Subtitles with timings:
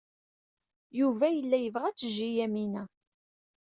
[0.99, 2.83] Yuba yella yebɣa ad tejji Yamina.